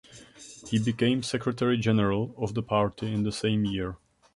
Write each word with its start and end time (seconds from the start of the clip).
He 0.65 0.79
became 0.79 1.21
Secretary 1.21 1.77
General 1.77 2.33
of 2.35 2.55
the 2.55 2.63
party 2.63 3.13
in 3.13 3.21
the 3.21 3.31
same 3.31 3.65
year. 3.65 3.97